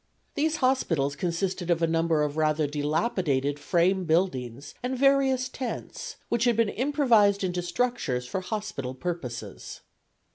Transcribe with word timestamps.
These 0.33 0.55
hospitals 0.65 1.15
consisted 1.15 1.69
of 1.69 1.83
a 1.83 1.85
number 1.85 2.23
of 2.23 2.35
rather 2.35 2.65
dilapidated 2.65 3.59
frame 3.59 4.05
buildings 4.05 4.73
and 4.81 4.97
various 4.97 5.47
tents 5.47 6.15
which 6.27 6.45
had 6.45 6.57
been 6.57 6.69
improvised 6.69 7.43
into 7.43 7.61
structures 7.61 8.25
for 8.25 8.41
hospital 8.41 8.95
purposes. 8.95 9.81